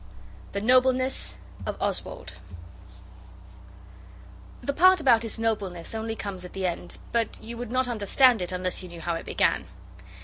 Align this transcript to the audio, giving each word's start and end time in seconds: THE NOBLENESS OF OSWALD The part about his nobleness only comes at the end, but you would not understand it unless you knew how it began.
THE 0.53 0.61
NOBLENESS 0.61 1.37
OF 1.67 1.79
OSWALD 1.79 2.33
The 4.63 4.73
part 4.73 4.99
about 4.99 5.21
his 5.21 5.37
nobleness 5.37 5.93
only 5.93 6.15
comes 6.15 6.43
at 6.43 6.53
the 6.53 6.65
end, 6.65 6.97
but 7.11 7.39
you 7.39 7.55
would 7.57 7.69
not 7.71 7.87
understand 7.87 8.41
it 8.41 8.51
unless 8.51 8.81
you 8.81 8.89
knew 8.89 9.01
how 9.01 9.13
it 9.13 9.25
began. 9.27 9.65